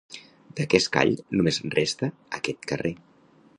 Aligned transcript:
D'aquest 0.59 0.89
call 0.95 1.11
només 1.41 1.61
resta 1.77 2.11
aquest 2.41 2.69
carrer. 2.73 2.95